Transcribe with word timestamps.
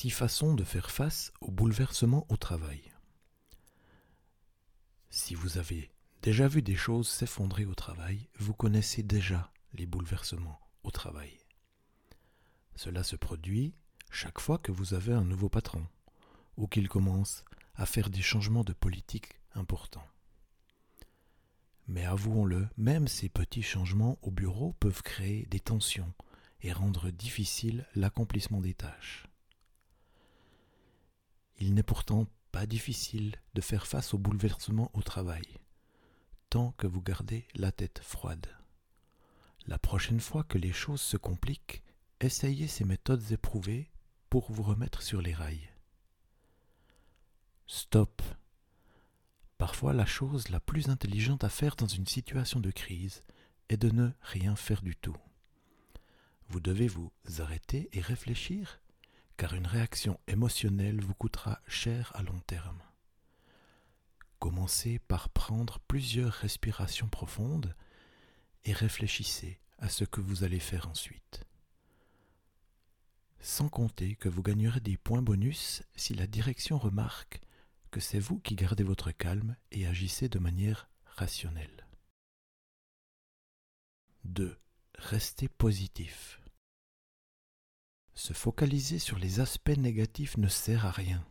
Six 0.00 0.10
façons 0.10 0.54
de 0.54 0.62
faire 0.62 0.92
face 0.92 1.32
aux 1.40 1.50
bouleversements 1.50 2.24
au 2.28 2.36
travail. 2.36 2.92
Si 5.10 5.34
vous 5.34 5.58
avez 5.58 5.90
déjà 6.22 6.46
vu 6.46 6.62
des 6.62 6.76
choses 6.76 7.08
s'effondrer 7.08 7.64
au 7.64 7.74
travail, 7.74 8.28
vous 8.38 8.54
connaissez 8.54 9.02
déjà 9.02 9.50
les 9.72 9.86
bouleversements 9.86 10.60
au 10.84 10.92
travail. 10.92 11.36
Cela 12.76 13.02
se 13.02 13.16
produit 13.16 13.74
chaque 14.08 14.38
fois 14.38 14.58
que 14.58 14.70
vous 14.70 14.94
avez 14.94 15.14
un 15.14 15.24
nouveau 15.24 15.48
patron 15.48 15.84
ou 16.56 16.68
qu'il 16.68 16.88
commence 16.88 17.44
à 17.74 17.84
faire 17.84 18.08
des 18.08 18.22
changements 18.22 18.62
de 18.62 18.74
politique 18.74 19.40
importants. 19.56 20.06
Mais 21.88 22.04
avouons-le, 22.04 22.68
même 22.76 23.08
ces 23.08 23.28
petits 23.28 23.64
changements 23.64 24.16
au 24.22 24.30
bureau 24.30 24.74
peuvent 24.78 25.02
créer 25.02 25.46
des 25.46 25.58
tensions 25.58 26.14
et 26.60 26.72
rendre 26.72 27.10
difficile 27.10 27.84
l'accomplissement 27.96 28.60
des 28.60 28.74
tâches. 28.74 29.27
Il 31.58 31.74
n'est 31.74 31.82
pourtant 31.82 32.26
pas 32.52 32.66
difficile 32.66 33.36
de 33.54 33.60
faire 33.60 33.86
face 33.86 34.14
aux 34.14 34.18
bouleversements 34.18 34.90
au 34.94 35.02
travail, 35.02 35.44
tant 36.50 36.72
que 36.72 36.86
vous 36.86 37.02
gardez 37.02 37.46
la 37.54 37.72
tête 37.72 38.00
froide. 38.02 38.46
La 39.66 39.78
prochaine 39.78 40.20
fois 40.20 40.44
que 40.44 40.56
les 40.56 40.72
choses 40.72 41.00
se 41.00 41.16
compliquent, 41.16 41.82
essayez 42.20 42.68
ces 42.68 42.84
méthodes 42.84 43.32
éprouvées 43.32 43.90
pour 44.30 44.50
vous 44.52 44.62
remettre 44.62 45.02
sur 45.02 45.20
les 45.20 45.34
rails. 45.34 45.68
Stop. 47.66 48.22
Parfois 49.58 49.92
la 49.92 50.06
chose 50.06 50.48
la 50.48 50.60
plus 50.60 50.88
intelligente 50.88 51.44
à 51.44 51.48
faire 51.48 51.76
dans 51.76 51.86
une 51.86 52.06
situation 52.06 52.60
de 52.60 52.70
crise 52.70 53.20
est 53.68 53.76
de 53.76 53.90
ne 53.90 54.10
rien 54.22 54.56
faire 54.56 54.82
du 54.82 54.96
tout. 54.96 55.16
Vous 56.48 56.60
devez 56.60 56.86
vous 56.86 57.12
arrêter 57.38 57.90
et 57.92 58.00
réfléchir 58.00 58.80
car 59.38 59.54
une 59.54 59.68
réaction 59.68 60.18
émotionnelle 60.26 61.00
vous 61.00 61.14
coûtera 61.14 61.60
cher 61.68 62.10
à 62.16 62.22
long 62.22 62.40
terme. 62.40 62.82
Commencez 64.40 64.98
par 64.98 65.30
prendre 65.30 65.78
plusieurs 65.86 66.32
respirations 66.32 67.08
profondes 67.08 67.74
et 68.64 68.72
réfléchissez 68.72 69.60
à 69.78 69.88
ce 69.88 70.04
que 70.04 70.20
vous 70.20 70.42
allez 70.42 70.58
faire 70.58 70.88
ensuite. 70.88 71.44
Sans 73.40 73.68
compter 73.68 74.16
que 74.16 74.28
vous 74.28 74.42
gagnerez 74.42 74.80
des 74.80 74.96
points 74.96 75.22
bonus 75.22 75.84
si 75.94 76.14
la 76.14 76.26
direction 76.26 76.76
remarque 76.76 77.40
que 77.92 78.00
c'est 78.00 78.18
vous 78.18 78.40
qui 78.40 78.56
gardez 78.56 78.82
votre 78.82 79.12
calme 79.12 79.56
et 79.70 79.86
agissez 79.86 80.28
de 80.28 80.40
manière 80.40 80.90
rationnelle. 81.06 81.86
2. 84.24 84.58
Restez 84.96 85.48
positif. 85.48 86.40
Se 88.18 88.32
focaliser 88.32 88.98
sur 88.98 89.16
les 89.16 89.38
aspects 89.38 89.78
négatifs 89.78 90.38
ne 90.38 90.48
sert 90.48 90.84
à 90.86 90.90
rien. 90.90 91.24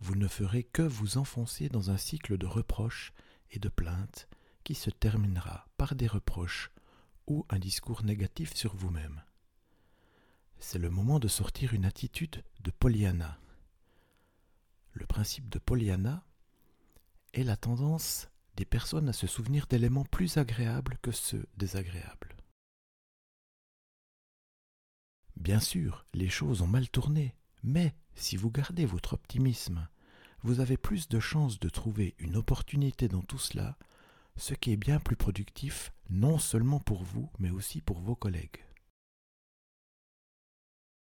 Vous 0.00 0.16
ne 0.16 0.26
ferez 0.26 0.64
que 0.64 0.82
vous 0.82 1.18
enfoncer 1.18 1.68
dans 1.68 1.92
un 1.92 1.96
cycle 1.96 2.36
de 2.36 2.46
reproches 2.46 3.12
et 3.52 3.60
de 3.60 3.68
plaintes 3.68 4.28
qui 4.64 4.74
se 4.74 4.90
terminera 4.90 5.68
par 5.76 5.94
des 5.94 6.08
reproches 6.08 6.72
ou 7.28 7.46
un 7.48 7.60
discours 7.60 8.02
négatif 8.02 8.56
sur 8.56 8.74
vous-même. 8.74 9.22
C'est 10.58 10.80
le 10.80 10.90
moment 10.90 11.20
de 11.20 11.28
sortir 11.28 11.72
une 11.72 11.84
attitude 11.84 12.42
de 12.58 12.72
Pollyanna. 12.72 13.38
Le 14.94 15.06
principe 15.06 15.48
de 15.48 15.60
Pollyanna 15.60 16.24
est 17.34 17.44
la 17.44 17.56
tendance 17.56 18.26
des 18.56 18.64
personnes 18.64 19.08
à 19.08 19.12
se 19.12 19.28
souvenir 19.28 19.68
d'éléments 19.68 20.04
plus 20.04 20.38
agréables 20.38 20.98
que 21.02 21.12
ceux 21.12 21.46
désagréables. 21.56 22.27
Bien 25.38 25.60
sûr, 25.60 26.04
les 26.14 26.28
choses 26.28 26.62
ont 26.62 26.66
mal 26.66 26.88
tourné, 26.88 27.34
mais 27.62 27.94
si 28.14 28.36
vous 28.36 28.50
gardez 28.50 28.84
votre 28.84 29.14
optimisme, 29.14 29.88
vous 30.42 30.58
avez 30.60 30.76
plus 30.76 31.08
de 31.08 31.20
chances 31.20 31.60
de 31.60 31.68
trouver 31.68 32.16
une 32.18 32.36
opportunité 32.36 33.06
dans 33.06 33.22
tout 33.22 33.38
cela, 33.38 33.78
ce 34.36 34.54
qui 34.54 34.72
est 34.72 34.76
bien 34.76 34.98
plus 34.98 35.16
productif 35.16 35.92
non 36.10 36.38
seulement 36.38 36.80
pour 36.80 37.04
vous, 37.04 37.30
mais 37.38 37.50
aussi 37.50 37.80
pour 37.80 38.00
vos 38.00 38.16
collègues. 38.16 38.64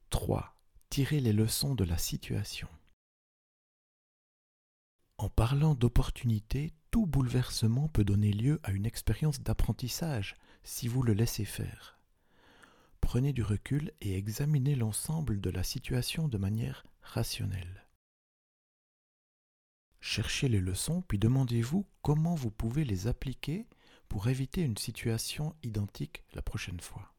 3. 0.09 0.55
Tirez 0.89 1.19
les 1.19 1.33
leçons 1.33 1.75
de 1.75 1.83
la 1.83 1.97
situation. 1.97 2.69
En 5.17 5.29
parlant 5.29 5.75
d'opportunité, 5.75 6.73
tout 6.89 7.05
bouleversement 7.05 7.89
peut 7.89 8.03
donner 8.03 8.31
lieu 8.31 8.59
à 8.63 8.71
une 8.71 8.85
expérience 8.85 9.39
d'apprentissage 9.41 10.35
si 10.63 10.87
vous 10.87 11.03
le 11.03 11.13
laissez 11.13 11.45
faire. 11.45 11.94
Prenez 13.05 13.33
du 13.33 13.43
recul 13.43 13.93
et 14.01 14.17
examinez 14.17 14.73
l'ensemble 14.73 15.39
de 15.39 15.51
la 15.51 15.61
situation 15.61 16.27
de 16.27 16.39
manière 16.39 16.83
rationnelle. 17.03 17.85
Cherchez 20.01 20.49
les 20.49 20.59
leçons 20.59 21.03
puis 21.03 21.19
demandez-vous 21.19 21.85
comment 22.01 22.33
vous 22.33 22.49
pouvez 22.49 22.83
les 22.83 23.05
appliquer 23.05 23.67
pour 24.09 24.27
éviter 24.27 24.61
une 24.61 24.75
situation 24.75 25.55
identique 25.61 26.23
la 26.33 26.41
prochaine 26.41 26.79
fois. 26.79 27.13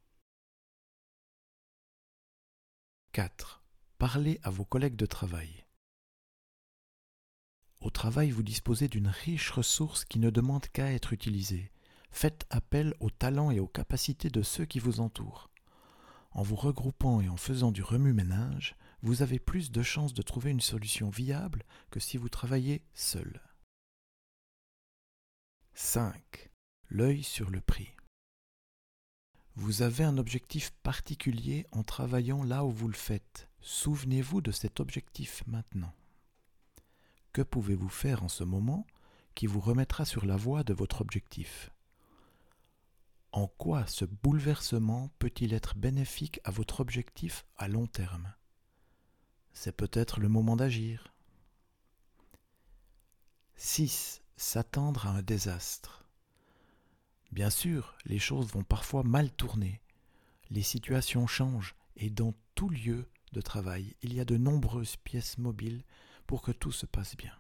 4. 3.12 3.62
Parlez 3.96 4.40
à 4.42 4.50
vos 4.50 4.64
collègues 4.64 4.96
de 4.96 5.06
travail. 5.06 5.66
Au 7.80 7.90
travail, 7.90 8.32
vous 8.32 8.42
disposez 8.42 8.88
d'une 8.88 9.08
riche 9.08 9.52
ressource 9.52 10.04
qui 10.04 10.18
ne 10.18 10.30
demande 10.30 10.66
qu'à 10.66 10.92
être 10.92 11.12
utilisée. 11.12 11.70
Faites 12.10 12.44
appel 12.50 12.92
aux 12.98 13.10
talents 13.10 13.52
et 13.52 13.60
aux 13.60 13.68
capacités 13.68 14.30
de 14.30 14.42
ceux 14.42 14.64
qui 14.64 14.80
vous 14.80 14.98
entourent. 14.98 15.48
En 16.36 16.42
vous 16.42 16.54
regroupant 16.54 17.22
et 17.22 17.30
en 17.30 17.38
faisant 17.38 17.72
du 17.72 17.82
remue-ménage, 17.82 18.76
vous 19.00 19.22
avez 19.22 19.38
plus 19.38 19.70
de 19.70 19.82
chances 19.82 20.12
de 20.12 20.20
trouver 20.20 20.50
une 20.50 20.60
solution 20.60 21.08
viable 21.08 21.64
que 21.90 21.98
si 21.98 22.18
vous 22.18 22.28
travaillez 22.28 22.82
seul. 22.92 23.40
5. 25.72 26.50
L'œil 26.90 27.22
sur 27.22 27.48
le 27.48 27.62
prix. 27.62 27.88
Vous 29.54 29.80
avez 29.80 30.04
un 30.04 30.18
objectif 30.18 30.72
particulier 30.82 31.66
en 31.72 31.82
travaillant 31.82 32.44
là 32.44 32.66
où 32.66 32.70
vous 32.70 32.88
le 32.88 32.92
faites. 32.92 33.48
Souvenez-vous 33.62 34.42
de 34.42 34.50
cet 34.50 34.78
objectif 34.78 35.42
maintenant. 35.46 35.94
Que 37.32 37.40
pouvez-vous 37.40 37.88
faire 37.88 38.22
en 38.22 38.28
ce 38.28 38.44
moment 38.44 38.86
qui 39.34 39.46
vous 39.46 39.60
remettra 39.60 40.04
sur 40.04 40.26
la 40.26 40.36
voie 40.36 40.64
de 40.64 40.74
votre 40.74 41.00
objectif? 41.00 41.70
En 43.36 43.48
quoi 43.48 43.86
ce 43.86 44.06
bouleversement 44.06 45.10
peut-il 45.18 45.52
être 45.52 45.76
bénéfique 45.76 46.40
à 46.44 46.50
votre 46.50 46.80
objectif 46.80 47.44
à 47.58 47.68
long 47.68 47.86
terme? 47.86 48.32
C'est 49.52 49.76
peut-être 49.76 50.20
le 50.20 50.30
moment 50.30 50.56
d'agir. 50.56 51.12
6. 53.56 54.22
S'attendre 54.38 55.06
à 55.06 55.10
un 55.10 55.20
désastre. 55.20 56.06
Bien 57.30 57.50
sûr, 57.50 57.94
les 58.06 58.18
choses 58.18 58.50
vont 58.50 58.64
parfois 58.64 59.02
mal 59.02 59.30
tourner, 59.30 59.82
les 60.48 60.62
situations 60.62 61.26
changent 61.26 61.74
et 61.96 62.08
dans 62.08 62.32
tout 62.54 62.70
lieu 62.70 63.06
de 63.34 63.42
travail, 63.42 63.96
il 64.00 64.14
y 64.14 64.20
a 64.20 64.24
de 64.24 64.38
nombreuses 64.38 64.96
pièces 64.96 65.36
mobiles 65.36 65.84
pour 66.26 66.40
que 66.40 66.52
tout 66.52 66.72
se 66.72 66.86
passe 66.86 67.18
bien. 67.18 67.38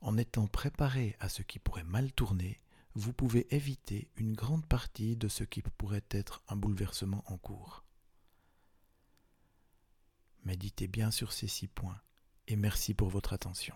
En 0.00 0.18
étant 0.18 0.48
préparé 0.48 1.14
à 1.20 1.28
ce 1.28 1.42
qui 1.42 1.60
pourrait 1.60 1.84
mal 1.84 2.10
tourner, 2.12 2.60
vous 2.94 3.12
pouvez 3.12 3.46
éviter 3.54 4.08
une 4.16 4.34
grande 4.34 4.66
partie 4.66 5.16
de 5.16 5.28
ce 5.28 5.44
qui 5.44 5.62
pourrait 5.62 6.04
être 6.10 6.42
un 6.48 6.56
bouleversement 6.56 7.24
en 7.26 7.36
cours. 7.36 7.84
Méditez 10.44 10.86
bien 10.86 11.10
sur 11.10 11.32
ces 11.32 11.48
six 11.48 11.66
points 11.66 12.00
et 12.46 12.56
merci 12.56 12.94
pour 12.94 13.08
votre 13.08 13.32
attention. 13.32 13.74